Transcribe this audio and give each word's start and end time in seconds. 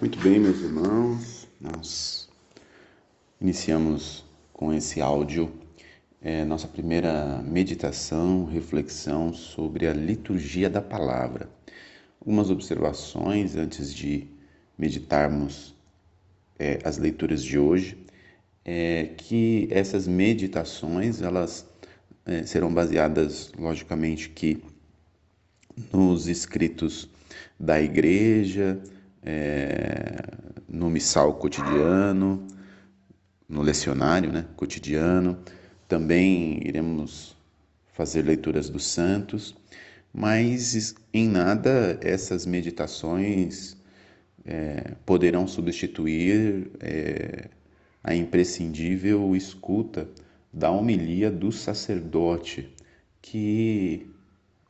Muito 0.00 0.18
bem, 0.20 0.38
meus 0.38 0.60
irmãos, 0.60 1.48
nós 1.60 2.28
iniciamos 3.40 4.24
com 4.52 4.72
esse 4.72 5.00
áudio 5.00 5.52
é, 6.20 6.44
nossa 6.44 6.68
primeira 6.68 7.42
meditação, 7.42 8.44
reflexão 8.44 9.34
sobre 9.34 9.88
a 9.88 9.92
liturgia 9.92 10.70
da 10.70 10.80
palavra. 10.80 11.50
Algumas 12.20 12.48
observações 12.48 13.56
antes 13.56 13.92
de 13.92 14.28
meditarmos 14.78 15.74
é, 16.58 16.78
as 16.84 16.96
leituras 16.96 17.42
de 17.42 17.58
hoje, 17.58 17.98
é 18.64 19.10
que 19.16 19.66
essas 19.68 20.06
meditações 20.06 21.20
elas 21.20 21.66
é, 22.24 22.44
serão 22.44 22.72
baseadas, 22.72 23.50
logicamente, 23.58 24.28
que 24.28 24.62
nos 25.92 26.28
escritos 26.28 27.08
da 27.58 27.80
igreja, 27.82 28.80
é, 29.22 30.16
no 30.68 30.90
missal 30.90 31.34
cotidiano, 31.34 32.46
no 33.48 33.62
lecionário 33.62 34.32
né, 34.32 34.46
cotidiano. 34.56 35.38
Também 35.86 36.60
iremos 36.66 37.36
fazer 37.92 38.22
leituras 38.22 38.68
dos 38.68 38.86
santos, 38.86 39.54
mas 40.12 40.94
em 41.12 41.28
nada 41.28 41.98
essas 42.02 42.46
meditações 42.46 43.76
é, 44.44 44.94
poderão 45.06 45.46
substituir 45.46 46.70
é, 46.80 47.48
a 48.02 48.14
imprescindível 48.14 49.36
escuta 49.36 50.08
da 50.52 50.70
homilia 50.70 51.30
do 51.30 51.52
sacerdote, 51.52 52.72
que 53.20 54.10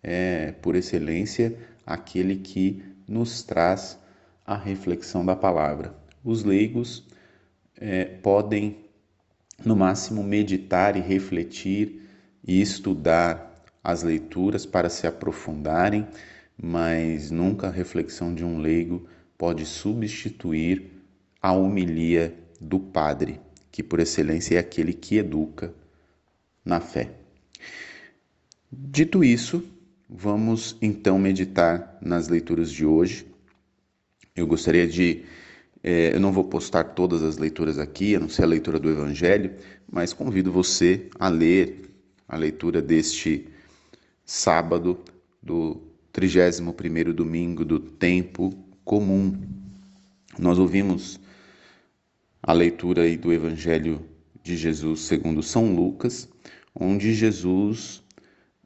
é, 0.03 0.53
por 0.61 0.77
excelência, 0.77 1.57
aquele 1.87 2.37
que 2.37 2.83
nos 3.09 3.43
traz 3.43 3.99
a 4.47 4.57
reflexão 4.57 5.25
da 5.25 5.37
palavra. 5.37 5.95
Os 6.25 6.45
leigos 6.45 7.07
é, 7.77 8.05
podem, 8.05 8.77
no 9.65 9.77
máximo, 9.77 10.23
meditar 10.23 10.97
e 10.97 11.01
refletir 11.01 12.09
e 12.47 12.61
estudar 12.61 13.65
as 13.83 14.03
leituras 14.03 14.65
para 14.65 14.89
se 14.89 15.07
aprofundarem, 15.07 16.07
mas 16.57 17.31
nunca 17.31 17.69
a 17.69 17.71
reflexão 17.71 18.35
de 18.35 18.45
um 18.45 18.59
leigo 18.59 19.07
pode 19.37 19.67
substituir 19.67 20.93
a 21.41 21.53
homilia 21.53 22.35
do 22.61 22.79
padre, 22.79 23.41
que 23.71 23.83
por 23.83 23.99
excelência 23.99 24.57
é 24.57 24.59
aquele 24.59 24.93
que 24.93 25.17
educa 25.17 25.75
na 26.65 26.81
fé. 26.81 27.11
Dito 28.71 29.25
isso, 29.25 29.65
vamos 30.09 30.77
então 30.81 31.19
meditar 31.19 31.99
nas 32.01 32.29
leituras 32.29 32.71
de 32.71 32.87
hoje. 32.87 33.27
Eu 34.35 34.47
gostaria 34.47 34.87
de. 34.87 35.25
É, 35.83 36.15
eu 36.15 36.21
não 36.21 36.33
vou 36.33 36.45
postar 36.45 36.85
todas 36.85 37.23
as 37.23 37.37
leituras 37.37 37.79
aqui, 37.79 38.15
a 38.15 38.21
não 38.21 38.29
ser 38.29 38.45
a 38.45 38.47
leitura 38.47 38.79
do 38.79 38.89
Evangelho, 38.89 39.53
mas 39.91 40.13
convido 40.13 40.51
você 40.51 41.09
a 41.19 41.29
ler 41.29 41.91
a 42.27 42.37
leitura 42.37 42.81
deste 42.81 43.47
sábado, 44.25 45.01
do 45.43 45.83
31 46.13 47.13
domingo 47.13 47.65
do 47.65 47.79
tempo 47.79 48.55
comum. 48.85 49.39
Nós 50.39 50.59
ouvimos 50.59 51.21
a 52.43 52.53
leitura 52.53 53.03
aí 53.03 53.17
do 53.17 53.33
Evangelho 53.33 54.01
de 54.43 54.57
Jesus 54.57 55.01
segundo 55.01 55.43
São 55.43 55.75
Lucas, 55.75 56.29
onde 56.75 57.13
Jesus 57.13 58.03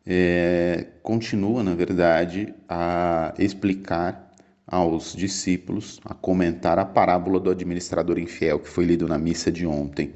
é, 0.05 0.87
continua, 1.03 1.63
na 1.63 1.75
verdade, 1.75 2.55
a 2.69 3.35
explicar 3.39 4.26
aos 4.67 5.15
discípulos 5.15 6.01
a 6.05 6.13
comentar 6.13 6.79
a 6.79 6.85
parábola 6.85 7.39
do 7.39 7.51
administrador 7.51 8.19
infiel 8.19 8.59
que 8.59 8.69
foi 8.69 8.85
lido 8.85 9.07
na 9.07 9.17
missa 9.17 9.51
de 9.53 9.67
ontem. 9.67 10.13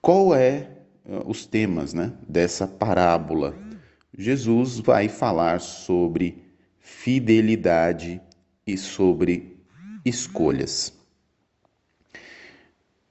Qual 0.00 0.34
é 0.34 0.68
uh, 1.04 1.30
os 1.30 1.46
temas, 1.46 1.94
né, 1.94 2.12
dessa 2.28 2.66
parábola? 2.66 3.54
Jesus 4.16 4.78
vai 4.80 5.08
falar 5.08 5.60
sobre 5.60 6.42
fidelidade 6.80 8.20
e 8.66 8.76
sobre 8.76 9.58
escolhas. 10.04 10.92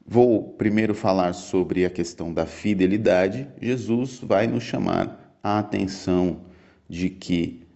Vou 0.06 0.54
primeiro 0.54 0.96
falar 0.96 1.34
sobre 1.34 1.86
a 1.86 1.90
questão 1.90 2.34
da 2.34 2.46
fidelidade. 2.46 3.48
Jesus 3.62 4.20
vai 4.20 4.48
nos 4.48 4.64
chamar 4.64 5.38
a 5.44 5.60
atenção 5.60 6.42
de 6.90 7.12
que 7.12 7.69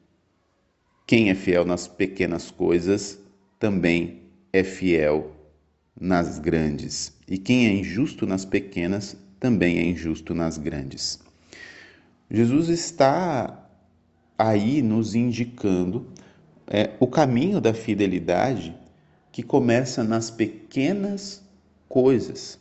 quem 1.06 1.30
é 1.30 1.36
fiel 1.36 1.66
nas 1.66 1.88
pequenas 1.88 2.50
coisas 2.50 3.20
também 3.60 4.22
é 4.52 4.64
fiel 4.64 5.32
nas 6.00 6.40
grandes. 6.40 7.14
E 7.28 7.38
quem 7.38 7.68
é 7.68 7.74
injusto 7.74 8.26
nas 8.26 8.46
pequenas 8.46 9.18
também 9.40 9.80
é 9.80 9.84
injusto 9.84 10.34
nas 10.34 10.58
grandes. 10.58 11.20
Jesus 12.30 12.70
está 12.70 13.70
aí 14.38 14.82
nos 14.82 15.14
indicando 15.16 16.08
é, 16.68 16.92
o 17.00 17.08
caminho 17.08 17.60
da 17.60 17.74
fidelidade 17.74 18.76
que 19.32 19.44
começa 19.44 20.04
nas 20.04 20.32
pequenas 20.32 21.44
coisas. 21.90 22.60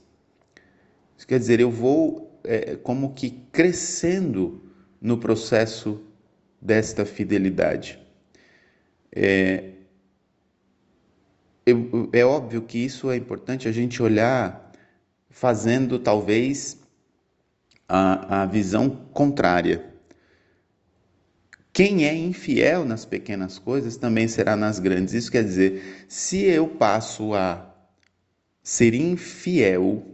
Isso 1.16 1.26
quer 1.26 1.38
dizer, 1.38 1.60
eu 1.60 1.70
vou 1.70 2.38
é, 2.44 2.76
como 2.76 3.14
que 3.14 3.30
crescendo 3.52 4.60
no 5.00 5.18
processo 5.18 6.02
desta 6.60 7.04
fidelidade. 7.04 8.01
É, 9.14 9.72
é 12.12 12.24
óbvio 12.24 12.62
que 12.62 12.78
isso 12.78 13.10
é 13.10 13.16
importante 13.16 13.68
a 13.68 13.72
gente 13.72 14.02
olhar 14.02 14.72
fazendo 15.30 15.98
talvez 15.98 16.78
a, 17.88 18.42
a 18.42 18.46
visão 18.46 18.88
contrária. 19.12 19.92
Quem 21.72 22.06
é 22.06 22.14
infiel 22.14 22.84
nas 22.84 23.04
pequenas 23.04 23.58
coisas 23.58 23.96
também 23.96 24.28
será 24.28 24.56
nas 24.56 24.78
grandes. 24.78 25.14
Isso 25.14 25.30
quer 25.30 25.44
dizer, 25.44 26.04
se 26.06 26.42
eu 26.42 26.68
passo 26.68 27.34
a 27.34 27.66
ser 28.62 28.94
infiel 28.94 30.06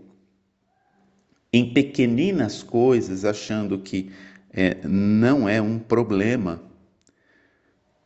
em 1.53 1.73
pequeninas 1.73 2.63
coisas, 2.63 3.25
achando 3.25 3.79
que 3.79 4.13
é, 4.53 4.77
não 4.87 5.49
é 5.49 5.61
um 5.61 5.79
problema, 5.79 6.63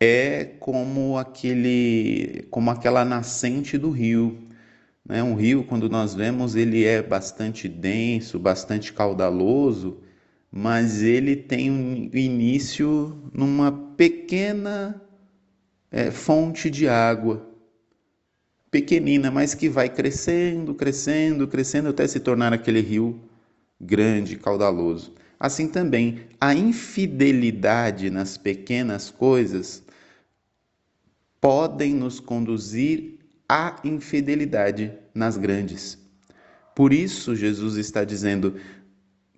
é 0.03 0.45
como 0.59 1.17
aquele, 1.17 2.45
como 2.51 2.71
aquela 2.73 3.05
nascente 3.05 3.79
do 3.79 3.89
rio. 3.91 4.37
Né? 5.07 5.23
Um 5.23 5.37
rio, 5.37 5.63
quando 5.63 5.89
nós 5.89 6.13
vemos, 6.13 6.57
ele 6.57 6.85
é 6.85 7.01
bastante 7.01 7.69
denso, 7.69 8.37
bastante 8.37 8.93
caudaloso, 8.93 9.99
mas 10.51 11.03
ele 11.03 11.37
tem 11.37 11.71
um 11.71 12.11
início 12.13 13.17
numa 13.33 13.71
pequena 13.97 15.01
é, 15.89 16.11
fonte 16.11 16.69
de 16.69 16.89
água, 16.89 17.49
pequenina, 18.73 19.31
mas 19.31 19.55
que 19.55 19.69
vai 19.69 19.89
crescendo, 19.89 20.75
crescendo, 20.75 21.47
crescendo 21.47 21.91
até 21.91 22.09
se 22.09 22.19
tornar 22.19 22.53
aquele 22.53 22.81
rio 22.81 23.21
grande, 23.81 24.37
caudaloso. 24.37 25.13
Assim 25.39 25.69
também, 25.69 26.23
a 26.41 26.55
infidelidade 26.55 28.11
nas 28.11 28.37
pequenas 28.37 29.11
coisas 29.11 29.82
podem 31.43 31.93
nos 31.93 32.21
conduzir 32.21 33.19
à 33.49 33.75
infidelidade 33.83 34.97
nas 35.13 35.37
grandes. 35.37 35.99
Por 36.73 36.93
isso, 36.93 37.35
Jesus 37.35 37.77
está 37.77 38.05
dizendo: 38.05 38.61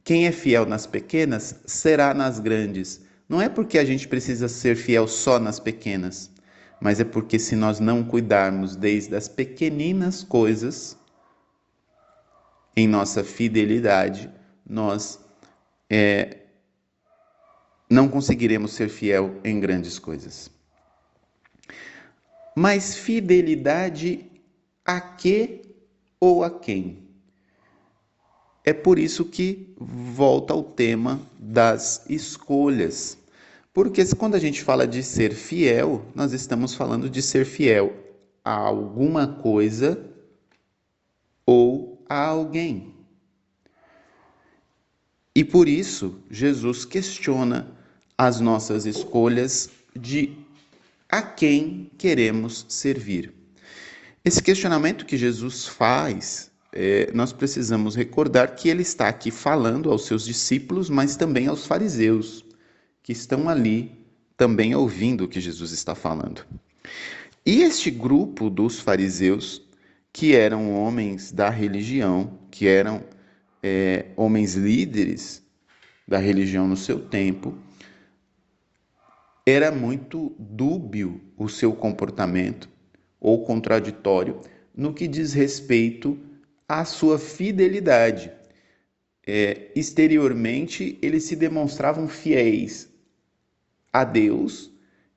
quem 0.04 0.26
é 0.26 0.32
fiel 0.32 0.66
nas 0.66 0.86
pequenas 0.86 1.58
será 1.64 2.12
nas 2.12 2.38
grandes. 2.38 3.00
Não 3.26 3.40
é 3.40 3.48
porque 3.48 3.78
a 3.78 3.84
gente 3.86 4.06
precisa 4.06 4.48
ser 4.48 4.76
fiel 4.76 5.08
só 5.08 5.38
nas 5.38 5.58
pequenas, 5.58 6.30
mas 6.78 7.00
é 7.00 7.04
porque 7.04 7.38
se 7.38 7.56
nós 7.56 7.80
não 7.80 8.04
cuidarmos 8.04 8.76
desde 8.76 9.16
as 9.16 9.26
pequeninas 9.26 10.22
coisas, 10.22 10.98
em 12.76 12.86
nossa 12.86 13.24
fidelidade, 13.24 14.30
nós 14.68 15.18
é, 15.88 16.36
não 17.88 18.08
conseguiremos 18.08 18.72
ser 18.72 18.90
fiel 18.90 19.40
em 19.42 19.58
grandes 19.58 19.98
coisas. 19.98 20.50
Mas 22.54 22.96
fidelidade 22.96 24.30
a 24.84 25.00
que 25.00 25.62
ou 26.20 26.44
a 26.44 26.50
quem? 26.50 27.04
É 28.64 28.72
por 28.72 28.98
isso 28.98 29.24
que 29.24 29.74
volta 29.76 30.54
ao 30.54 30.62
tema 30.62 31.20
das 31.38 32.04
escolhas. 32.08 33.18
Porque 33.72 34.02
quando 34.14 34.36
a 34.36 34.38
gente 34.38 34.62
fala 34.62 34.86
de 34.86 35.02
ser 35.02 35.34
fiel, 35.34 36.06
nós 36.14 36.32
estamos 36.32 36.74
falando 36.74 37.10
de 37.10 37.20
ser 37.20 37.44
fiel 37.44 37.92
a 38.44 38.52
alguma 38.52 39.26
coisa 39.26 40.08
ou 41.44 42.02
a 42.08 42.26
alguém. 42.26 42.94
E 45.34 45.42
por 45.42 45.68
isso, 45.68 46.20
Jesus 46.30 46.84
questiona 46.84 47.66
as 48.16 48.40
nossas 48.40 48.86
escolhas 48.86 49.68
de 49.94 50.43
a 51.14 51.22
quem 51.22 51.92
queremos 51.96 52.66
servir. 52.68 53.32
Esse 54.24 54.42
questionamento 54.42 55.06
que 55.06 55.16
Jesus 55.16 55.64
faz, 55.64 56.50
é, 56.72 57.08
nós 57.14 57.32
precisamos 57.32 57.94
recordar 57.94 58.56
que 58.56 58.68
ele 58.68 58.82
está 58.82 59.06
aqui 59.06 59.30
falando 59.30 59.92
aos 59.92 60.06
seus 60.06 60.24
discípulos, 60.24 60.90
mas 60.90 61.14
também 61.14 61.46
aos 61.46 61.66
fariseus, 61.66 62.44
que 63.00 63.12
estão 63.12 63.48
ali 63.48 63.92
também 64.36 64.74
ouvindo 64.74 65.22
o 65.22 65.28
que 65.28 65.40
Jesus 65.40 65.70
está 65.70 65.94
falando. 65.94 66.44
E 67.46 67.62
este 67.62 67.92
grupo 67.92 68.50
dos 68.50 68.80
fariseus, 68.80 69.62
que 70.12 70.34
eram 70.34 70.72
homens 70.72 71.30
da 71.30 71.48
religião, 71.48 72.40
que 72.50 72.66
eram 72.66 73.04
é, 73.62 74.06
homens 74.16 74.56
líderes 74.56 75.44
da 76.08 76.18
religião 76.18 76.66
no 76.66 76.76
seu 76.76 76.98
tempo, 76.98 77.56
era 79.46 79.70
muito 79.70 80.34
dúbio 80.38 81.20
o 81.36 81.48
seu 81.48 81.74
comportamento 81.74 82.68
ou 83.20 83.44
contraditório 83.44 84.40
no 84.74 84.94
que 84.94 85.06
diz 85.06 85.32
respeito 85.32 86.18
à 86.68 86.84
sua 86.84 87.18
fidelidade. 87.18 88.32
É, 89.26 89.70
exteriormente, 89.74 90.98
eles 91.00 91.24
se 91.24 91.36
demonstravam 91.36 92.08
fiéis 92.08 92.88
a 93.92 94.04
Deus 94.04 94.70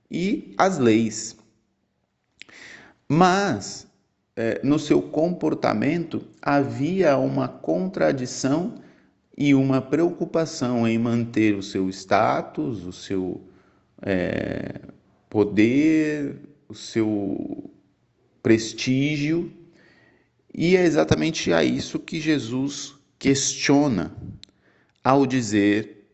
e 0.09 0.53
às 0.57 0.77
leis. 0.77 1.35
Mas, 3.07 3.87
é, 4.35 4.61
no 4.63 4.77
seu 4.77 5.01
comportamento, 5.01 6.27
havia 6.41 7.17
uma 7.17 7.47
contradição 7.47 8.75
e 9.37 9.53
uma 9.53 9.81
preocupação 9.81 10.87
em 10.87 10.97
manter 10.97 11.55
o 11.55 11.63
seu 11.63 11.89
status, 11.89 12.85
o 12.85 12.91
seu 12.91 13.41
é, 14.01 14.81
poder, 15.29 16.35
o 16.67 16.73
seu 16.73 17.71
prestígio, 18.41 19.51
e 20.53 20.75
é 20.75 20.83
exatamente 20.83 21.51
a 21.53 21.63
isso 21.63 21.99
que 21.99 22.19
Jesus 22.19 22.95
questiona 23.19 24.15
ao 25.03 25.25
dizer: 25.25 26.09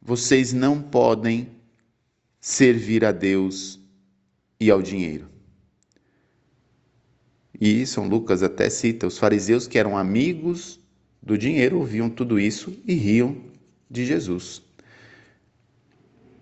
vocês 0.00 0.52
não 0.52 0.80
podem 0.80 1.48
servir 2.40 3.04
a 3.04 3.12
Deus 3.12 3.80
e 4.58 4.70
ao 4.70 4.82
dinheiro. 4.82 5.28
E 7.60 7.86
São 7.86 8.08
Lucas 8.08 8.42
até 8.42 8.70
cita: 8.70 9.06
os 9.06 9.18
fariseus 9.18 9.66
que 9.66 9.78
eram 9.78 9.96
amigos 9.96 10.80
do 11.22 11.36
dinheiro 11.36 11.78
ouviam 11.78 12.08
tudo 12.08 12.40
isso 12.40 12.76
e 12.86 12.94
riam 12.94 13.36
de 13.90 14.06
Jesus. 14.06 14.62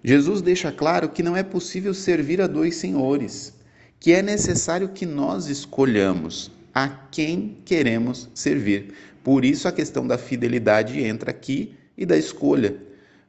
Jesus 0.08 0.40
deixa 0.40 0.72
claro 0.72 1.10
que 1.10 1.22
não 1.22 1.36
é 1.36 1.42
possível 1.42 1.92
servir 1.92 2.40
a 2.40 2.46
dois 2.46 2.76
senhores, 2.76 3.52
que 4.00 4.10
é 4.10 4.22
necessário 4.22 4.88
que 4.88 5.04
nós 5.04 5.48
escolhamos 5.48 6.50
a 6.72 6.88
quem 6.88 7.58
queremos 7.62 8.26
servir. 8.34 8.94
Por 9.22 9.44
isso 9.44 9.68
a 9.68 9.72
questão 9.72 10.06
da 10.06 10.16
fidelidade 10.16 10.98
entra 10.98 11.30
aqui 11.30 11.74
e 11.94 12.06
da 12.06 12.16
escolha, 12.16 12.82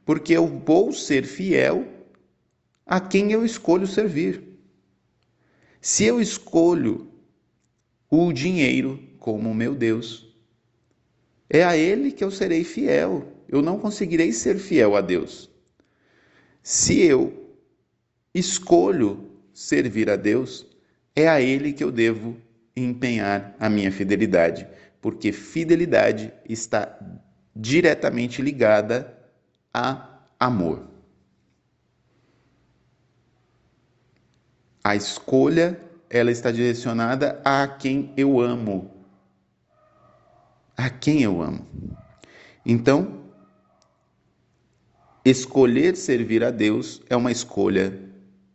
porque 0.06 0.32
eu 0.32 0.46
vou 0.64 0.90
ser 0.90 1.26
fiel 1.26 1.86
a 2.86 2.98
quem 2.98 3.30
eu 3.30 3.44
escolho 3.44 3.86
servir. 3.86 4.42
Se 5.82 6.04
eu 6.04 6.18
escolho 6.18 7.08
o 8.08 8.32
dinheiro 8.32 8.98
como 9.18 9.52
meu 9.52 9.74
Deus, 9.74 10.34
é 11.50 11.62
a 11.62 11.76
ele 11.76 12.10
que 12.10 12.24
eu 12.24 12.30
serei 12.30 12.64
fiel. 12.64 13.30
Eu 13.46 13.60
não 13.60 13.78
conseguirei 13.78 14.32
ser 14.32 14.56
fiel 14.56 14.96
a 14.96 15.02
Deus. 15.02 15.49
Se 16.62 17.00
eu 17.00 17.56
escolho 18.34 19.30
servir 19.52 20.08
a 20.10 20.16
Deus, 20.16 20.66
é 21.14 21.28
a 21.28 21.40
Ele 21.40 21.72
que 21.72 21.82
eu 21.82 21.90
devo 21.90 22.36
empenhar 22.76 23.54
a 23.58 23.68
minha 23.68 23.90
fidelidade, 23.90 24.66
porque 25.00 25.32
fidelidade 25.32 26.32
está 26.48 26.98
diretamente 27.54 28.40
ligada 28.40 29.18
a 29.72 30.20
amor. 30.38 30.88
A 34.82 34.96
escolha, 34.96 35.78
ela 36.08 36.30
está 36.30 36.50
direcionada 36.50 37.40
a 37.44 37.66
quem 37.68 38.12
eu 38.16 38.40
amo. 38.40 38.90
A 40.76 40.88
quem 40.88 41.22
eu 41.22 41.42
amo. 41.42 41.66
Então, 42.64 43.29
escolher 45.24 45.96
servir 45.96 46.42
a 46.42 46.50
Deus 46.50 47.00
é 47.08 47.16
uma 47.16 47.32
escolha 47.32 47.98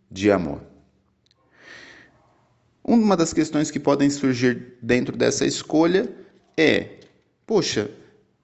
de 0.10 0.32
amor. 0.32 0.62
Uma 2.84 3.18
das 3.18 3.34
questões 3.34 3.72
que 3.72 3.80
podem 3.80 4.10
surgir 4.10 4.78
dentro 4.82 5.18
dessa 5.18 5.46
escolha 5.46 6.14
é: 6.56 7.00
poxa, 7.46 7.90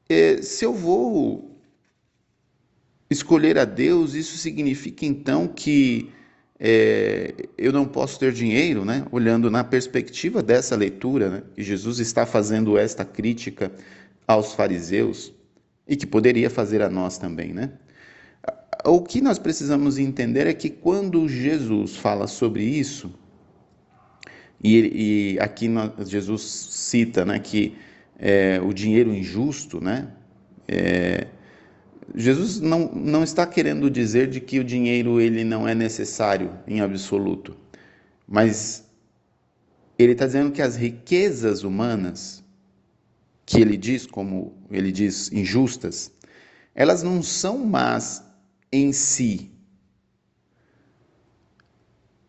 é, 0.09 0.41
se 0.41 0.65
eu 0.65 0.73
vou 0.73 1.59
escolher 3.09 3.57
a 3.57 3.65
Deus, 3.65 4.13
isso 4.13 4.37
significa 4.37 5.05
então 5.05 5.47
que 5.47 6.11
é, 6.59 7.33
eu 7.57 7.71
não 7.71 7.85
posso 7.85 8.19
ter 8.19 8.31
dinheiro, 8.31 8.85
né? 8.85 9.05
Olhando 9.11 9.49
na 9.49 9.63
perspectiva 9.63 10.41
dessa 10.41 10.75
leitura, 10.75 11.29
né? 11.29 11.43
que 11.55 11.63
Jesus 11.63 11.99
está 11.99 12.25
fazendo 12.25 12.77
esta 12.77 13.03
crítica 13.03 13.71
aos 14.27 14.53
fariseus 14.53 15.33
e 15.87 15.95
que 15.95 16.05
poderia 16.05 16.49
fazer 16.49 16.81
a 16.81 16.89
nós 16.89 17.17
também, 17.17 17.53
né? 17.53 17.71
O 18.85 19.01
que 19.01 19.21
nós 19.21 19.37
precisamos 19.37 19.97
entender 19.97 20.47
é 20.47 20.53
que 20.53 20.69
quando 20.69 21.27
Jesus 21.27 21.95
fala 21.95 22.27
sobre 22.27 22.63
isso, 22.63 23.11
e, 24.63 25.33
e 25.33 25.39
aqui 25.39 25.67
nós, 25.67 26.09
Jesus 26.09 26.41
cita 26.41 27.25
né, 27.25 27.39
que 27.39 27.75
é, 28.17 28.59
o 28.63 28.73
dinheiro 28.73 29.13
injusto, 29.13 29.81
né, 29.81 30.07
é, 30.67 31.27
Jesus 32.15 32.59
não, 32.59 32.91
não 32.93 33.23
está 33.23 33.45
querendo 33.45 33.89
dizer 33.89 34.27
de 34.27 34.39
que 34.39 34.59
o 34.59 34.63
dinheiro 34.63 35.21
ele 35.21 35.43
não 35.43 35.67
é 35.67 35.73
necessário 35.73 36.51
em 36.67 36.81
absoluto, 36.81 37.55
mas 38.27 38.85
ele 39.97 40.13
está 40.13 40.25
dizendo 40.25 40.51
que 40.51 40.61
as 40.61 40.75
riquezas 40.75 41.63
humanas, 41.63 42.43
que 43.45 43.61
ele 43.61 43.77
diz, 43.77 44.05
como 44.05 44.53
ele 44.71 44.91
diz, 44.91 45.31
injustas, 45.31 46.11
elas 46.73 47.03
não 47.03 47.21
são 47.21 47.59
más 47.59 48.30
em 48.71 48.93
si, 48.93 49.51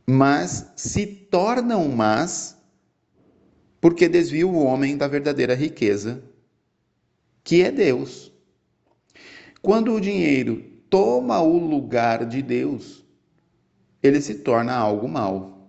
mas 0.06 0.72
se 0.76 1.06
tornam 1.06 1.88
más 1.88 2.58
porque 3.81 4.08
desvia 4.08 4.46
o 4.46 4.62
homem 4.62 4.96
da 4.96 5.08
verdadeira 5.08 5.55
riqueza, 5.55 6.22
que 7.43 7.62
é 7.62 7.70
Deus. 7.70 8.32
Quando 9.60 9.93
o 9.93 10.00
dinheiro 10.00 10.62
toma 10.88 11.40
o 11.40 11.58
lugar 11.58 12.26
de 12.26 12.43
Deus, 12.43 13.05
ele 14.02 14.20
se 14.20 14.36
torna 14.36 14.74
algo 14.74 15.08
mal. 15.08 15.69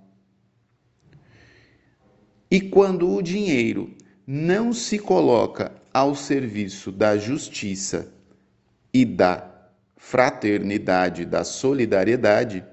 E 2.52 2.62
quando 2.62 3.10
o 3.10 3.22
dinheiro 3.22 3.96
não 4.28 4.74
se 4.74 5.00
coloca 5.00 5.74
ao 5.94 6.14
serviço 6.14 6.92
da 6.92 7.18
justiça 7.18 8.14
e 8.94 9.06
da 9.06 9.53
fraternidade, 10.06 11.24
da 11.24 11.46
solidariedade, 11.46 12.64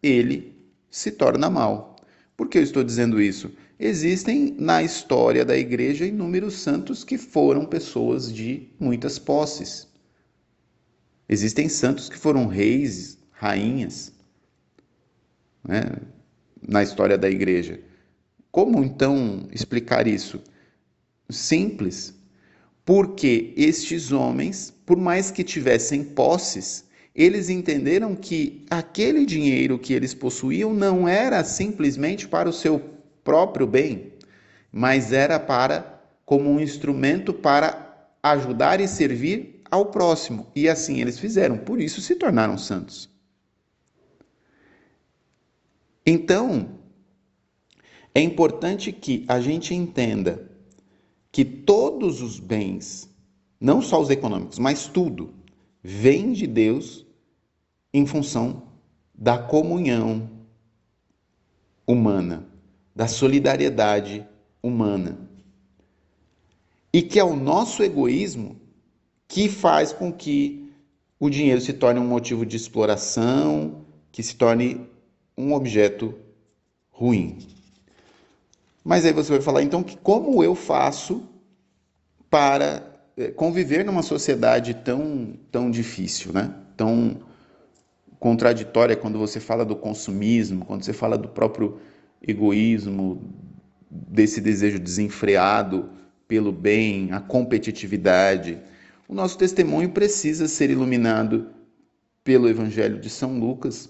ele 0.00 0.56
se 0.88 1.10
torna 1.10 1.50
mal. 1.50 1.96
Por 2.36 2.48
que 2.48 2.58
eu 2.58 2.62
estou 2.62 2.84
dizendo 2.84 3.20
isso? 3.20 3.50
Existem 3.78 4.54
na 4.56 4.80
história 4.80 5.44
da 5.44 5.58
igreja 5.58 6.06
inúmeros 6.06 6.54
santos 6.54 7.02
que 7.02 7.18
foram 7.18 7.66
pessoas 7.66 8.32
de 8.32 8.68
muitas 8.78 9.18
posses. 9.18 9.88
Existem 11.28 11.68
santos 11.68 12.08
que 12.08 12.16
foram 12.16 12.46
reis, 12.46 13.18
rainhas, 13.32 14.12
né, 15.66 15.82
na 16.66 16.84
história 16.84 17.18
da 17.18 17.28
igreja. 17.28 17.80
Como 18.52 18.82
então 18.84 19.48
explicar 19.50 20.06
isso? 20.06 20.40
Simples 21.28 22.14
porque 22.90 23.54
estes 23.56 24.10
homens, 24.10 24.74
por 24.84 24.96
mais 24.96 25.30
que 25.30 25.44
tivessem 25.44 26.02
posses, 26.02 26.84
eles 27.14 27.48
entenderam 27.48 28.16
que 28.16 28.66
aquele 28.68 29.24
dinheiro 29.24 29.78
que 29.78 29.92
eles 29.92 30.12
possuíam 30.12 30.74
não 30.74 31.06
era 31.06 31.44
simplesmente 31.44 32.26
para 32.26 32.48
o 32.48 32.52
seu 32.52 32.82
próprio 33.22 33.64
bem, 33.64 34.14
mas 34.72 35.12
era 35.12 35.38
para 35.38 36.02
como 36.26 36.50
um 36.50 36.58
instrumento 36.58 37.32
para 37.32 38.10
ajudar 38.24 38.80
e 38.80 38.88
servir 38.88 39.62
ao 39.70 39.86
próximo. 39.86 40.48
E 40.52 40.68
assim 40.68 41.00
eles 41.00 41.16
fizeram, 41.16 41.58
por 41.58 41.80
isso 41.80 42.00
se 42.00 42.16
tornaram 42.16 42.58
santos. 42.58 43.08
Então, 46.04 46.70
é 48.12 48.20
importante 48.20 48.90
que 48.90 49.24
a 49.28 49.40
gente 49.40 49.76
entenda 49.76 50.49
que 51.32 51.44
todos 51.44 52.20
os 52.20 52.40
bens, 52.40 53.08
não 53.60 53.80
só 53.80 54.00
os 54.00 54.10
econômicos, 54.10 54.58
mas 54.58 54.86
tudo, 54.86 55.32
vem 55.82 56.32
de 56.32 56.46
Deus 56.46 57.06
em 57.92 58.06
função 58.06 58.62
da 59.14 59.38
comunhão 59.38 60.28
humana, 61.86 62.46
da 62.94 63.06
solidariedade 63.06 64.26
humana. 64.62 65.18
E 66.92 67.02
que 67.02 67.18
é 67.18 67.24
o 67.24 67.36
nosso 67.36 67.82
egoísmo 67.82 68.56
que 69.28 69.48
faz 69.48 69.92
com 69.92 70.12
que 70.12 70.72
o 71.18 71.30
dinheiro 71.30 71.60
se 71.60 71.72
torne 71.72 72.00
um 72.00 72.06
motivo 72.06 72.44
de 72.44 72.56
exploração, 72.56 73.84
que 74.10 74.22
se 74.22 74.34
torne 74.34 74.88
um 75.36 75.52
objeto 75.52 76.14
ruim. 76.90 77.38
Mas 78.90 79.06
aí 79.06 79.12
você 79.12 79.30
vai 79.30 79.40
falar, 79.40 79.62
então, 79.62 79.84
que 79.84 79.96
como 79.96 80.42
eu 80.42 80.52
faço 80.56 81.22
para 82.28 82.82
eh, 83.16 83.28
conviver 83.28 83.84
numa 83.84 84.02
sociedade 84.02 84.74
tão, 84.74 85.34
tão 85.52 85.70
difícil, 85.70 86.32
né? 86.32 86.52
tão 86.76 87.18
contraditória 88.18 88.96
quando 88.96 89.16
você 89.16 89.38
fala 89.38 89.64
do 89.64 89.76
consumismo, 89.76 90.64
quando 90.64 90.82
você 90.82 90.92
fala 90.92 91.16
do 91.16 91.28
próprio 91.28 91.78
egoísmo, 92.20 93.22
desse 93.88 94.40
desejo 94.40 94.80
desenfreado 94.80 95.90
pelo 96.26 96.50
bem, 96.50 97.12
a 97.12 97.20
competitividade. 97.20 98.58
O 99.06 99.14
nosso 99.14 99.38
testemunho 99.38 99.90
precisa 99.90 100.48
ser 100.48 100.68
iluminado 100.68 101.46
pelo 102.24 102.48
Evangelho 102.48 102.98
de 102.98 103.08
São 103.08 103.38
Lucas, 103.38 103.88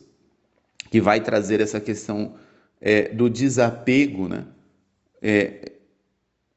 que 0.90 1.00
vai 1.00 1.22
trazer 1.22 1.58
essa 1.58 1.80
questão 1.80 2.34
é, 2.82 3.08
do 3.08 3.30
desapego 3.30 4.28
né, 4.28 4.44
é, 5.22 5.72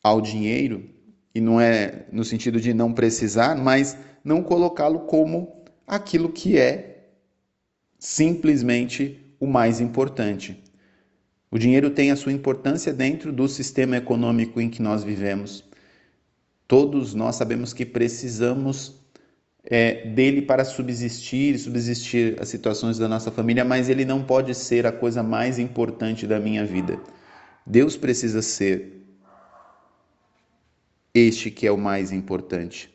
ao 0.02 0.22
dinheiro, 0.22 0.90
e 1.34 1.42
não 1.42 1.60
é 1.60 2.06
no 2.12 2.24
sentido 2.24 2.60
de 2.60 2.74
não 2.74 2.94
precisar, 2.94 3.56
mas 3.56 3.98
não 4.24 4.44
colocá-lo 4.44 5.02
como 5.02 5.64
aquilo 5.88 6.30
que 6.30 6.58
é 6.58 7.08
simplesmente 7.98 9.20
o 9.40 9.48
mais 9.48 9.80
importante. 9.80 10.62
O 11.50 11.58
dinheiro 11.58 11.90
tem 11.90 12.12
a 12.12 12.16
sua 12.16 12.32
importância 12.32 12.92
dentro 12.92 13.32
do 13.32 13.48
sistema 13.48 13.98
econômico 13.98 14.60
em 14.60 14.70
que 14.70 14.82
nós 14.82 15.04
vivemos. 15.04 15.64
Todos 16.68 17.14
nós 17.14 17.36
sabemos 17.36 17.74
que 17.74 17.86
precisamos 17.86 19.00
é, 19.64 20.08
dele 20.08 20.42
para 20.42 20.66
subsistir, 20.66 21.58
subsistir 21.58 22.36
as 22.42 22.50
situações 22.50 22.98
da 22.98 23.08
nossa 23.08 23.32
família, 23.32 23.64
mas 23.64 23.88
ele 23.90 24.04
não 24.04 24.24
pode 24.24 24.54
ser 24.56 24.86
a 24.86 24.92
coisa 24.92 25.22
mais 25.22 25.60
importante 25.60 26.26
da 26.28 26.40
minha 26.40 26.66
vida. 26.66 27.00
Deus 27.66 27.96
precisa 27.96 28.42
ser 28.42 29.02
este 31.14 31.52
que 31.52 31.68
é 31.68 31.72
o 31.72 31.78
mais 31.78 32.12
importante. 32.12 32.92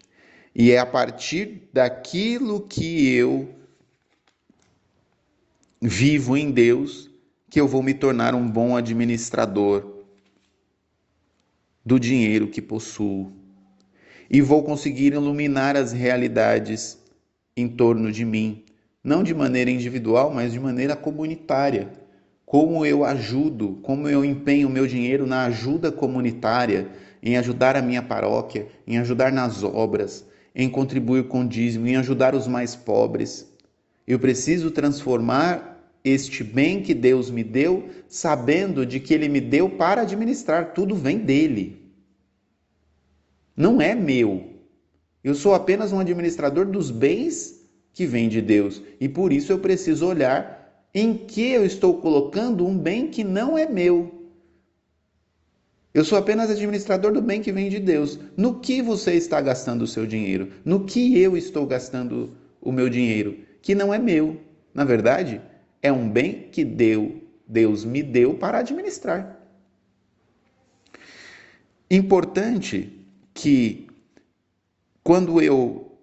E 0.54 0.70
é 0.72 0.78
a 0.78 0.87
partir 0.87 1.68
daquilo 1.72 2.60
que 2.60 3.14
eu 3.14 3.54
vivo 5.80 6.37
em 6.37 6.50
Deus 6.50 7.08
que 7.50 7.60
eu 7.60 7.66
vou 7.66 7.82
me 7.82 7.94
tornar 7.94 8.34
um 8.34 8.48
bom 8.48 8.76
administrador 8.76 10.04
do 11.84 11.98
dinheiro 11.98 12.48
que 12.48 12.60
possuo 12.60 13.32
e 14.30 14.42
vou 14.42 14.62
conseguir 14.62 15.14
iluminar 15.14 15.76
as 15.76 15.92
realidades 15.92 16.98
em 17.56 17.66
torno 17.66 18.12
de 18.12 18.25
mim, 18.25 18.64
não 19.02 19.22
de 19.22 19.32
maneira 19.32 19.70
individual, 19.70 20.32
mas 20.32 20.52
de 20.52 20.60
maneira 20.60 20.94
comunitária. 20.94 21.90
Como 22.49 22.87
eu 22.87 23.05
ajudo, 23.05 23.78
como 23.83 24.09
eu 24.09 24.25
empenho 24.25 24.69
o 24.69 24.71
meu 24.71 24.87
dinheiro 24.87 25.26
na 25.26 25.45
ajuda 25.45 25.93
comunitária, 25.93 26.88
em 27.23 27.37
ajudar 27.37 27.76
a 27.76 27.83
minha 27.83 28.02
paróquia, 28.02 28.69
em 28.87 28.97
ajudar 28.97 29.31
nas 29.31 29.62
obras, 29.62 30.25
em 30.55 30.67
contribuir 30.67 31.28
com 31.28 31.43
o 31.43 31.47
dízimo, 31.47 31.87
em 31.87 31.97
ajudar 31.97 32.35
os 32.35 32.47
mais 32.47 32.75
pobres. 32.75 33.47
Eu 34.07 34.19
preciso 34.19 34.71
transformar 34.71 35.93
este 36.02 36.43
bem 36.43 36.81
que 36.81 36.95
Deus 36.95 37.31
me 37.31 37.45
deu, 37.45 37.90
sabendo 38.09 38.87
de 38.87 38.99
que 38.99 39.12
Ele 39.12 39.28
me 39.28 39.43
deu 39.43 39.69
para 39.69 40.00
administrar, 40.00 40.73
tudo 40.73 40.95
vem 40.95 41.19
dele. 41.19 41.93
Não 43.55 43.78
é 43.78 43.95
meu. 43.95 44.55
Eu 45.23 45.35
sou 45.35 45.52
apenas 45.52 45.93
um 45.93 46.00
administrador 46.00 46.64
dos 46.64 46.90
bens 46.90 47.69
que 47.93 48.07
vêm 48.07 48.26
de 48.26 48.40
Deus 48.40 48.81
e 48.99 49.07
por 49.07 49.35
isso 49.35 49.52
eu 49.52 49.59
preciso 49.59 50.07
olhar 50.07 50.57
em 50.95 51.14
que 51.14 51.50
eu 51.50 51.64
estou 51.64 51.99
colocando 52.00 52.66
um 52.66 52.76
bem 52.76 53.09
que 53.09 53.23
não 53.23 53.57
é 53.57 53.68
meu. 53.68 54.18
Eu 55.92 56.04
sou 56.04 56.18
apenas 56.18 56.50
administrador 56.50 57.12
do 57.12 57.23
bem 57.23 57.40
que 57.40 57.52
vem 57.52 57.68
de 57.68 57.78
Deus. 57.78 58.18
No 58.37 58.61
que 58.61 58.80
você 58.83 59.14
está 59.14 59.40
gastando 59.40 59.83
o 59.83 59.87
seu 59.87 60.07
dinheiro? 60.07 60.52
No 60.64 60.85
que 60.85 61.18
eu 61.18 61.37
estou 61.37 61.66
gastando 61.66 62.37
o 62.61 62.71
meu 62.71 62.88
dinheiro? 62.88 63.38
Que 63.62 63.75
não 63.75 63.92
é 63.92 63.99
meu. 63.99 64.40
Na 64.73 64.85
verdade, 64.85 65.40
é 65.83 65.90
um 65.90 66.09
bem 66.09 66.49
que 66.52 66.64
deu, 66.64 67.23
Deus 67.47 67.85
me 67.85 68.02
deu 68.02 68.35
para 68.35 68.59
administrar. 68.59 69.40
Importante 71.90 72.92
que 73.33 73.88
quando 75.02 75.40
eu 75.40 75.99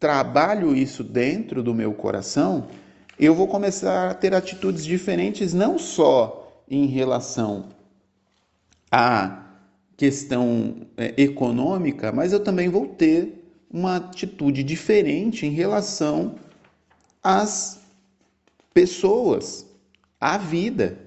trabalho 0.00 0.74
isso 0.74 1.04
dentro 1.04 1.62
do 1.62 1.74
meu 1.74 1.92
coração, 1.92 2.68
eu 3.18 3.34
vou 3.34 3.48
começar 3.48 4.10
a 4.10 4.14
ter 4.14 4.32
atitudes 4.32 4.84
diferentes 4.84 5.52
não 5.52 5.78
só 5.78 6.62
em 6.70 6.86
relação 6.86 7.70
à 8.90 9.44
questão 9.96 10.86
é, 10.96 11.14
econômica, 11.16 12.12
mas 12.12 12.32
eu 12.32 12.38
também 12.38 12.68
vou 12.68 12.86
ter 12.86 13.52
uma 13.70 13.96
atitude 13.96 14.62
diferente 14.62 15.44
em 15.44 15.50
relação 15.50 16.36
às 17.22 17.80
pessoas, 18.72 19.66
a 20.20 20.38
vida. 20.38 20.98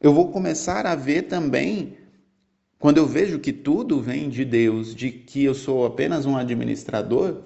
Eu 0.00 0.14
vou 0.14 0.30
começar 0.30 0.86
a 0.86 0.94
ver 0.94 1.22
também, 1.22 1.98
quando 2.78 2.96
eu 2.96 3.06
vejo 3.06 3.38
que 3.38 3.52
tudo 3.52 4.00
vem 4.00 4.30
de 4.30 4.44
Deus, 4.44 4.94
de 4.94 5.10
que 5.10 5.44
eu 5.44 5.54
sou 5.54 5.84
apenas 5.84 6.24
um 6.24 6.36
administrador, 6.36 7.42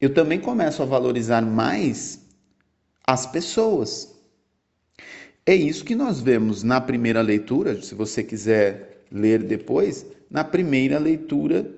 eu 0.00 0.12
também 0.12 0.40
começo 0.40 0.82
a 0.82 0.86
valorizar 0.86 1.40
mais 1.40 2.23
as 3.06 3.26
pessoas. 3.26 4.14
É 5.46 5.54
isso 5.54 5.84
que 5.84 5.94
nós 5.94 6.20
vemos 6.20 6.62
na 6.62 6.80
primeira 6.80 7.20
leitura, 7.20 7.80
se 7.82 7.94
você 7.94 8.24
quiser 8.24 9.04
ler 9.12 9.42
depois, 9.42 10.06
na 10.30 10.42
primeira 10.42 10.98
leitura 10.98 11.70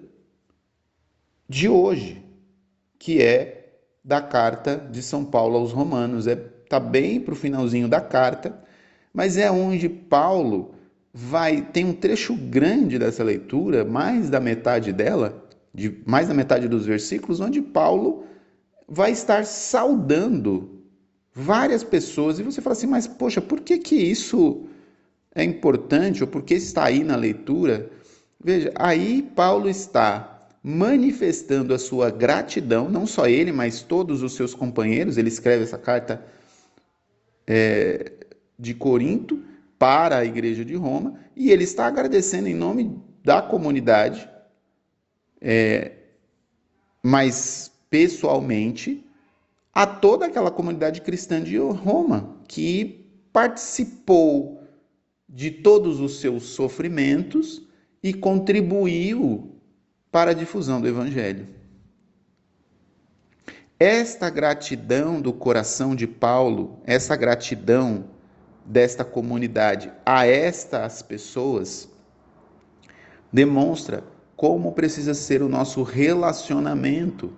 de 1.49 1.69
hoje, 1.69 2.23
que 2.99 3.21
é 3.21 3.81
da 4.05 4.21
carta 4.21 4.77
de 4.91 5.03
São 5.03 5.25
Paulo 5.25 5.57
aos 5.57 5.73
Romanos. 5.73 6.27
É 6.27 6.37
tá 6.69 6.81
bem 6.81 7.21
para 7.21 7.35
o 7.35 7.37
finalzinho 7.37 7.89
da 7.89 8.01
carta, 8.01 8.57
mas 9.13 9.37
é 9.37 9.51
onde 9.51 9.89
Paulo 9.89 10.75
vai 11.13 11.63
tem 11.63 11.85
um 11.85 11.93
trecho 11.93 12.35
grande 12.35 12.99
dessa 12.99 13.25
leitura, 13.25 13.85
mais 13.85 14.29
da 14.29 14.41
metade 14.41 14.93
dela, 14.93 15.45
de 15.73 16.03
mais 16.05 16.29
da 16.29 16.35
metade 16.35 16.69
dos 16.69 16.87
versículos, 16.87 17.41
onde 17.41 17.61
Paulo 17.63 18.25
vai 18.89 19.11
estar 19.11 19.45
saudando 19.45 20.76
várias 21.37 21.85
pessoas 21.85 22.39
e 22.39 22.43
você 22.43 22.63
fala 22.63 22.73
assim, 22.73 22.87
mas 22.87 23.07
poxa, 23.07 23.43
por 23.43 23.61
que 23.61 23.77
que 23.77 23.95
isso 23.95 24.65
é 25.35 25.45
importante 25.45 26.25
ou 26.25 26.27
por 26.27 26.43
que 26.43 26.55
está 26.55 26.85
aí 26.85 27.05
na 27.05 27.15
leitura? 27.15 27.91
Veja, 28.43 28.73
aí 28.75 29.23
Paulo 29.23 29.69
está 29.69 30.49
manifestando 30.63 31.75
a 31.75 31.79
sua 31.79 32.11
gratidão, 32.11 32.89
não 32.89 33.07
só 33.07 33.29
ele, 33.29 33.53
mas 33.53 33.83
todos 33.83 34.23
os 34.23 34.33
seus 34.33 34.55
companheiros. 34.55 35.19
Ele 35.19 35.29
escreve 35.29 35.65
essa 35.65 35.77
carta 35.77 36.25
é, 37.47 38.13
de 38.59 38.73
Corinto 38.73 39.45
para 39.79 40.17
a 40.17 40.25
igreja 40.25 40.65
de 40.65 40.75
Roma 40.75 41.21
e 41.37 41.51
ele 41.51 41.65
está 41.65 41.87
agradecendo 41.87 42.49
em 42.49 42.55
nome 42.55 42.99
da 43.23 43.43
comunidade, 43.43 44.27
é, 45.41 45.93
mas 47.03 47.71
pessoalmente, 47.91 49.06
a 49.77 49.87
toda 49.87 50.25
aquela 50.25 50.51
comunidade 50.51 51.03
cristã 51.03 51.43
de 51.43 51.59
Roma 51.59 52.39
que 52.49 53.07
participou 53.31 54.63
de 55.29 55.51
todos 55.51 56.01
os 56.01 56.19
seus 56.19 56.45
sofrimentos 56.45 57.61
e 58.03 58.15
contribuiu 58.15 59.61
para 60.11 60.31
a 60.31 60.35
difusão 60.35 60.81
do 60.81 60.89
Evangelho. 60.89 61.47
Esta 63.79 64.31
gratidão 64.31 65.21
do 65.21 65.31
coração 65.31 65.95
de 65.95 66.07
Paulo, 66.07 66.81
essa 66.87 67.15
gratidão 67.15 68.07
desta 68.65 69.05
comunidade 69.05 69.93
a 70.07 70.27
estas 70.27 71.03
pessoas, 71.03 71.87
demonstra 73.31 74.03
como 74.37 74.73
precisa 74.73 75.13
ser 75.13 75.43
o 75.43 75.51
nosso 75.51 75.83
relacionamento. 75.83 77.31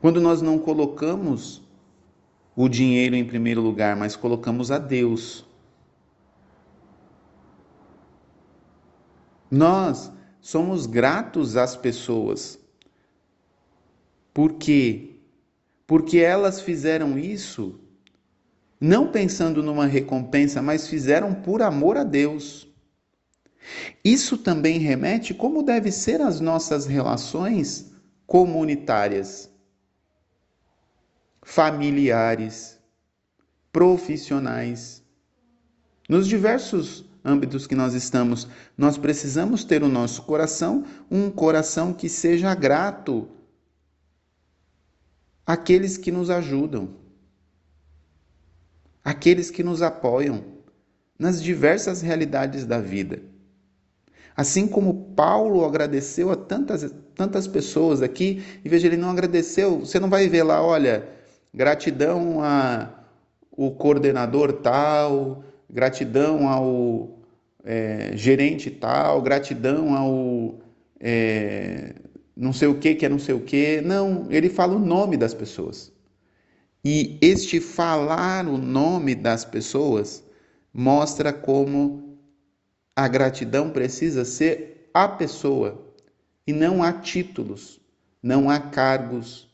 Quando 0.00 0.20
nós 0.20 0.40
não 0.40 0.58
colocamos 0.58 1.62
o 2.56 2.68
dinheiro 2.68 3.14
em 3.14 3.24
primeiro 3.24 3.60
lugar, 3.60 3.96
mas 3.96 4.16
colocamos 4.16 4.70
a 4.70 4.78
Deus. 4.78 5.44
Nós 9.50 10.10
somos 10.40 10.86
gratos 10.86 11.56
às 11.56 11.76
pessoas. 11.76 12.58
Por 14.32 14.54
quê? 14.54 15.16
Porque 15.86 16.18
elas 16.18 16.60
fizeram 16.60 17.18
isso 17.18 17.80
não 18.80 19.12
pensando 19.12 19.62
numa 19.62 19.84
recompensa, 19.84 20.62
mas 20.62 20.88
fizeram 20.88 21.34
por 21.34 21.60
amor 21.60 21.98
a 21.98 22.04
Deus. 22.04 22.66
Isso 24.02 24.38
também 24.38 24.78
remete 24.78 25.34
como 25.34 25.62
devem 25.62 25.92
ser 25.92 26.22
as 26.22 26.40
nossas 26.40 26.86
relações 26.86 27.92
comunitárias, 28.26 29.49
familiares, 31.50 32.78
profissionais. 33.72 35.02
Nos 36.08 36.28
diversos 36.28 37.04
âmbitos 37.24 37.66
que 37.66 37.74
nós 37.74 37.92
estamos, 37.92 38.46
nós 38.78 38.96
precisamos 38.96 39.64
ter 39.64 39.82
o 39.82 39.88
nosso 39.88 40.22
coração 40.22 40.84
um 41.10 41.28
coração 41.28 41.92
que 41.92 42.08
seja 42.08 42.54
grato 42.54 43.28
àqueles 45.44 45.96
que 45.96 46.12
nos 46.12 46.30
ajudam, 46.30 46.94
àqueles 49.04 49.50
que 49.50 49.64
nos 49.64 49.82
apoiam 49.82 50.44
nas 51.18 51.42
diversas 51.42 52.00
realidades 52.00 52.64
da 52.64 52.80
vida. 52.80 53.24
Assim 54.36 54.68
como 54.68 55.12
Paulo 55.16 55.64
agradeceu 55.64 56.30
a 56.30 56.36
tantas, 56.36 56.94
tantas 57.16 57.48
pessoas 57.48 58.02
aqui, 58.02 58.40
e 58.64 58.68
veja, 58.68 58.86
ele 58.86 58.96
não 58.96 59.10
agradeceu, 59.10 59.80
você 59.80 59.98
não 59.98 60.08
vai 60.08 60.28
ver 60.28 60.44
lá, 60.44 60.62
olha, 60.62 61.18
gratidão 61.52 62.42
a 62.42 62.88
o 63.52 63.70
coordenador 63.72 64.54
tal, 64.54 65.44
gratidão 65.68 66.48
ao 66.48 67.18
é, 67.64 68.12
gerente 68.16 68.70
tal, 68.70 69.20
gratidão 69.20 69.94
ao 69.94 70.54
é, 70.98 71.94
não 72.36 72.52
sei 72.52 72.68
o 72.68 72.78
que 72.78 72.94
que 72.94 73.04
é 73.04 73.08
não 73.08 73.18
sei 73.18 73.34
o 73.34 73.40
que. 73.40 73.80
Não, 73.82 74.26
ele 74.30 74.48
fala 74.48 74.74
o 74.74 74.78
nome 74.78 75.16
das 75.16 75.34
pessoas. 75.34 75.92
E 76.82 77.18
este 77.20 77.60
falar 77.60 78.46
o 78.46 78.56
nome 78.56 79.14
das 79.14 79.44
pessoas 79.44 80.24
mostra 80.72 81.32
como 81.32 82.18
a 82.96 83.06
gratidão 83.06 83.70
precisa 83.70 84.24
ser 84.24 84.90
a 84.94 85.06
pessoa 85.06 85.86
e 86.46 86.52
não 86.52 86.82
há 86.82 86.92
títulos, 86.92 87.78
não 88.22 88.48
há 88.48 88.58
cargos, 88.58 89.48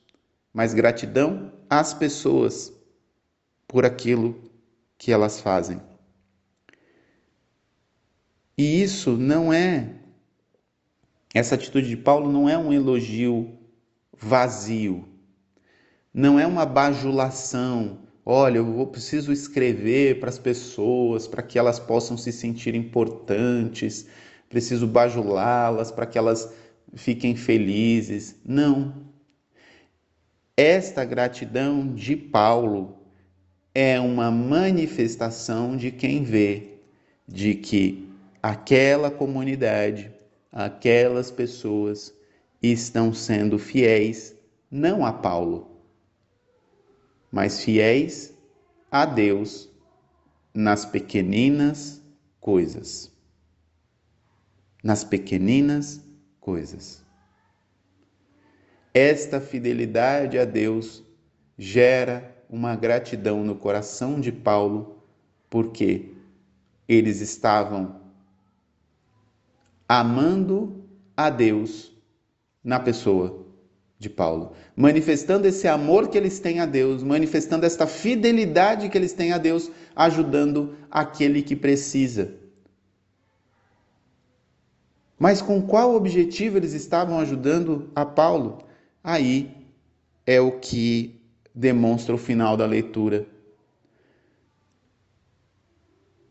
mas 0.54 0.72
gratidão 0.72 1.52
às 1.68 1.94
pessoas 1.94 2.72
por 3.66 3.84
aquilo 3.84 4.40
que 4.98 5.12
elas 5.12 5.40
fazem. 5.40 5.80
E 8.56 8.82
isso 8.82 9.16
não 9.16 9.52
é, 9.52 9.94
essa 11.34 11.54
atitude 11.54 11.88
de 11.88 11.96
Paulo 11.96 12.32
não 12.32 12.48
é 12.48 12.56
um 12.56 12.72
elogio 12.72 13.58
vazio, 14.18 15.06
não 16.12 16.40
é 16.40 16.46
uma 16.46 16.64
bajulação. 16.64 17.98
Olha, 18.24 18.56
eu 18.56 18.64
vou, 18.64 18.86
preciso 18.86 19.30
escrever 19.30 20.18
para 20.18 20.30
as 20.30 20.38
pessoas 20.38 21.28
para 21.28 21.42
que 21.42 21.58
elas 21.58 21.78
possam 21.78 22.16
se 22.16 22.32
sentir 22.32 22.74
importantes, 22.74 24.06
preciso 24.48 24.86
bajulá-las 24.86 25.92
para 25.92 26.06
que 26.06 26.16
elas 26.16 26.50
fiquem 26.94 27.36
felizes. 27.36 28.36
Não. 28.44 29.06
Esta 30.56 31.04
gratidão 31.04 31.92
de 31.94 32.16
Paulo 32.16 32.96
é 33.74 34.00
uma 34.00 34.30
manifestação 34.30 35.76
de 35.76 35.90
quem 35.90 36.24
vê 36.24 36.78
de 37.28 37.54
que 37.54 38.08
aquela 38.42 39.10
comunidade, 39.10 40.10
aquelas 40.50 41.30
pessoas 41.30 42.14
estão 42.62 43.12
sendo 43.12 43.58
fiéis 43.58 44.34
não 44.70 45.04
a 45.04 45.12
Paulo, 45.12 45.82
mas 47.30 47.62
fiéis 47.62 48.32
a 48.90 49.04
Deus 49.04 49.68
nas 50.54 50.86
pequeninas 50.86 52.00
coisas. 52.40 53.12
Nas 54.82 55.04
pequeninas 55.04 56.02
coisas. 56.40 57.05
Esta 58.98 59.42
fidelidade 59.42 60.38
a 60.38 60.46
Deus 60.46 61.02
gera 61.58 62.34
uma 62.48 62.74
gratidão 62.74 63.44
no 63.44 63.54
coração 63.54 64.18
de 64.18 64.32
Paulo, 64.32 65.02
porque 65.50 66.14
eles 66.88 67.20
estavam 67.20 68.00
amando 69.86 70.82
a 71.14 71.28
Deus 71.28 71.92
na 72.64 72.80
pessoa 72.80 73.44
de 73.98 74.08
Paulo, 74.08 74.54
manifestando 74.74 75.46
esse 75.46 75.68
amor 75.68 76.08
que 76.08 76.16
eles 76.16 76.40
têm 76.40 76.60
a 76.60 76.64
Deus, 76.64 77.02
manifestando 77.02 77.66
esta 77.66 77.86
fidelidade 77.86 78.88
que 78.88 78.96
eles 78.96 79.12
têm 79.12 79.30
a 79.30 79.36
Deus, 79.36 79.70
ajudando 79.94 80.74
aquele 80.90 81.42
que 81.42 81.54
precisa. 81.54 82.32
Mas 85.18 85.42
com 85.42 85.60
qual 85.60 85.94
objetivo 85.94 86.56
eles 86.56 86.72
estavam 86.72 87.18
ajudando 87.18 87.90
a 87.94 88.06
Paulo? 88.06 88.64
Aí 89.08 89.48
é 90.26 90.40
o 90.40 90.58
que 90.58 91.20
demonstra 91.54 92.12
o 92.12 92.18
final 92.18 92.56
da 92.56 92.66
leitura. 92.66 93.24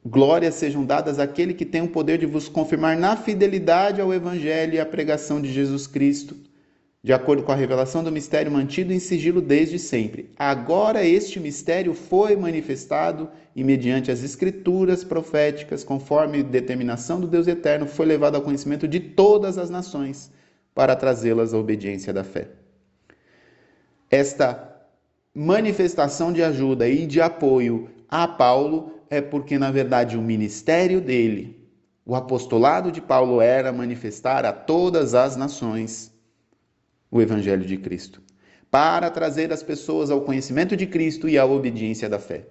Glórias 0.06 0.56
sejam 0.56 0.86
dadas 0.86 1.18
àquele 1.18 1.54
que 1.54 1.64
tem 1.64 1.82
o 1.82 1.88
poder 1.88 2.18
de 2.18 2.26
vos 2.26 2.50
confirmar 2.50 2.98
na 2.98 3.16
fidelidade 3.16 4.02
ao 4.02 4.14
Evangelho 4.14 4.74
e 4.74 4.80
à 4.82 4.86
pregação 4.86 5.42
de 5.42 5.54
Jesus 5.54 5.88
Cristo, 5.88 6.36
de 7.02 7.14
acordo 7.14 7.44
com 7.44 7.54
a 7.54 7.56
revelação 7.56 8.04
do 8.04 8.12
mistério 8.12 8.52
mantido 8.52 8.92
em 8.92 9.00
sigilo 9.00 9.40
desde 9.40 9.80
sempre. 9.80 10.30
Agora 10.36 11.02
este 11.02 11.40
mistério 11.40 11.94
foi 11.94 12.36
manifestado 12.36 13.30
e, 13.56 13.64
mediante 13.64 14.12
as 14.12 14.22
escrituras 14.22 15.02
proféticas, 15.02 15.82
conforme 15.82 16.44
determinação 16.44 17.22
do 17.22 17.28
Deus 17.28 17.48
eterno, 17.48 17.88
foi 17.88 18.06
levado 18.06 18.36
ao 18.36 18.42
conhecimento 18.42 18.86
de 18.86 19.00
todas 19.00 19.58
as 19.58 19.70
nações, 19.70 20.30
para 20.74 20.94
trazê-las 20.94 21.54
à 21.54 21.58
obediência 21.58 22.12
da 22.12 22.26
fé. 22.26 22.65
Esta 24.16 24.74
manifestação 25.34 26.32
de 26.32 26.42
ajuda 26.42 26.88
e 26.88 27.06
de 27.06 27.20
apoio 27.20 27.90
a 28.08 28.26
Paulo 28.26 28.94
é 29.10 29.20
porque, 29.20 29.60
na 29.60 29.70
verdade, 29.72 30.16
o 30.16 30.22
ministério 30.22 31.02
dele, 31.02 31.70
o 32.06 32.16
apostolado 32.16 32.94
de 32.94 33.02
Paulo 33.02 33.42
era 33.42 33.74
manifestar 33.74 34.46
a 34.46 34.54
todas 34.54 35.14
as 35.14 35.36
nações 35.36 36.14
o 37.12 37.22
Evangelho 37.22 37.66
de 37.66 37.76
Cristo, 37.76 38.22
para 38.72 39.10
trazer 39.10 39.52
as 39.52 39.62
pessoas 39.62 40.10
ao 40.10 40.22
conhecimento 40.22 40.78
de 40.78 40.88
Cristo 40.88 41.28
e 41.28 41.38
à 41.38 41.46
obediência 41.46 42.08
da 42.08 42.18
fé. 42.18 42.48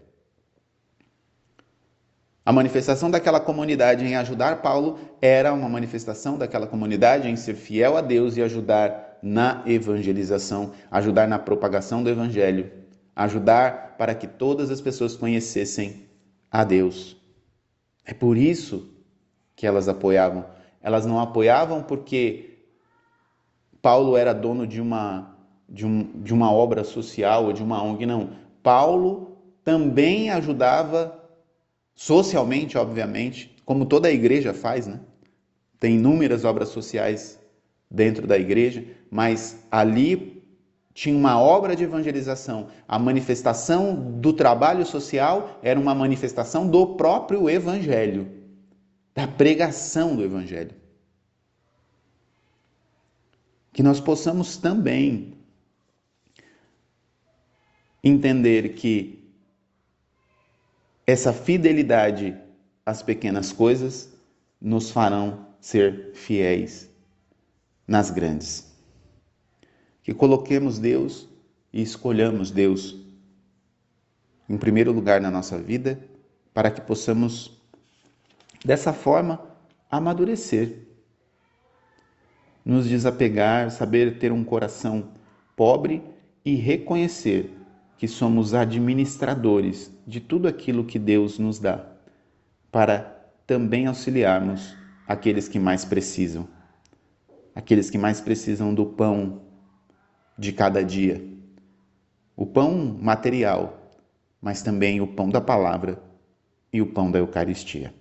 A 2.44 2.52
manifestação 2.52 3.10
daquela 3.10 3.40
comunidade 3.40 4.04
em 4.04 4.16
ajudar 4.16 4.60
Paulo 4.60 4.98
era 5.18 5.50
uma 5.54 5.70
manifestação 5.70 6.36
daquela 6.36 6.66
comunidade 6.66 7.26
em 7.26 7.36
ser 7.36 7.54
fiel 7.54 7.96
a 7.96 8.02
Deus 8.02 8.36
e 8.36 8.42
ajudar 8.42 9.03
na 9.26 9.62
evangelização, 9.64 10.72
ajudar 10.90 11.26
na 11.26 11.38
propagação 11.38 12.02
do 12.02 12.10
evangelho, 12.10 12.70
ajudar 13.16 13.96
para 13.96 14.14
que 14.14 14.26
todas 14.26 14.70
as 14.70 14.82
pessoas 14.82 15.16
conhecessem 15.16 16.04
a 16.50 16.62
Deus. 16.62 17.16
É 18.04 18.12
por 18.12 18.36
isso 18.36 18.92
que 19.56 19.66
elas 19.66 19.88
apoiavam. 19.88 20.44
Elas 20.78 21.06
não 21.06 21.18
apoiavam 21.18 21.82
porque 21.82 22.66
Paulo 23.80 24.14
era 24.14 24.34
dono 24.34 24.66
de 24.66 24.78
uma, 24.78 25.34
de, 25.66 25.86
um, 25.86 26.20
de 26.20 26.34
uma 26.34 26.52
obra 26.52 26.84
social 26.84 27.46
ou 27.46 27.52
de 27.54 27.62
uma 27.62 27.82
ONG, 27.82 28.04
não. 28.04 28.28
Paulo 28.62 29.38
também 29.64 30.28
ajudava 30.28 31.18
socialmente, 31.94 32.76
obviamente, 32.76 33.56
como 33.64 33.86
toda 33.86 34.08
a 34.08 34.12
igreja 34.12 34.52
faz, 34.52 34.86
né? 34.86 35.00
Tem 35.80 35.94
inúmeras 35.94 36.44
obras 36.44 36.68
sociais 36.68 37.40
dentro 37.90 38.26
da 38.26 38.36
igreja, 38.36 38.84
mas 39.14 39.64
ali 39.70 40.42
tinha 40.92 41.16
uma 41.16 41.40
obra 41.40 41.76
de 41.76 41.84
evangelização. 41.84 42.66
A 42.88 42.98
manifestação 42.98 43.94
do 43.94 44.32
trabalho 44.32 44.84
social 44.84 45.60
era 45.62 45.78
uma 45.78 45.94
manifestação 45.94 46.68
do 46.68 46.96
próprio 46.96 47.48
evangelho, 47.48 48.28
da 49.14 49.28
pregação 49.28 50.16
do 50.16 50.24
evangelho. 50.24 50.74
Que 53.72 53.84
nós 53.84 54.00
possamos 54.00 54.56
também 54.56 55.34
entender 58.02 58.70
que 58.70 59.32
essa 61.06 61.32
fidelidade 61.32 62.36
às 62.84 63.00
pequenas 63.00 63.52
coisas 63.52 64.12
nos 64.60 64.90
farão 64.90 65.46
ser 65.60 66.10
fiéis 66.14 66.90
nas 67.86 68.10
grandes. 68.10 68.73
Que 70.04 70.12
coloquemos 70.14 70.78
Deus 70.78 71.26
e 71.72 71.82
escolhamos 71.82 72.50
Deus 72.50 73.02
em 74.48 74.58
primeiro 74.58 74.92
lugar 74.92 75.18
na 75.20 75.30
nossa 75.30 75.58
vida, 75.58 75.98
para 76.52 76.70
que 76.70 76.82
possamos, 76.82 77.58
dessa 78.62 78.92
forma, 78.92 79.40
amadurecer, 79.90 80.86
nos 82.62 82.86
desapegar, 82.86 83.70
saber 83.70 84.18
ter 84.18 84.30
um 84.30 84.44
coração 84.44 85.08
pobre 85.56 86.02
e 86.44 86.54
reconhecer 86.54 87.50
que 87.96 88.06
somos 88.06 88.52
administradores 88.52 89.90
de 90.06 90.20
tudo 90.20 90.46
aquilo 90.46 90.84
que 90.84 90.98
Deus 90.98 91.38
nos 91.38 91.58
dá, 91.58 91.86
para 92.70 93.32
também 93.46 93.86
auxiliarmos 93.86 94.76
aqueles 95.08 95.48
que 95.48 95.58
mais 95.58 95.84
precisam, 95.84 96.46
aqueles 97.54 97.88
que 97.88 97.96
mais 97.96 98.20
precisam 98.20 98.74
do 98.74 98.84
pão 98.84 99.43
de 100.36 100.52
cada 100.52 100.82
dia, 100.82 101.24
o 102.36 102.44
pão 102.44 102.98
material, 103.00 103.90
mas 104.40 104.62
também 104.62 105.00
o 105.00 105.06
pão 105.06 105.30
da 105.30 105.40
palavra 105.40 106.02
e 106.72 106.82
o 106.82 106.86
pão 106.86 107.10
da 107.10 107.18
Eucaristia. 107.18 107.94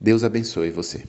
Deus 0.00 0.24
abençoe 0.24 0.70
você. 0.70 1.04